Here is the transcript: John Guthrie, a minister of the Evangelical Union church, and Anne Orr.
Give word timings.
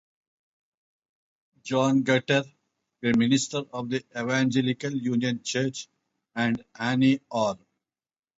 John 1.61 2.01
Guthrie, 2.01 2.57
a 3.03 3.13
minister 3.15 3.65
of 3.71 3.91
the 3.91 4.03
Evangelical 4.19 4.89
Union 4.89 5.43
church, 5.43 5.89
and 6.33 6.65
Anne 6.73 7.19
Orr. 7.29 7.59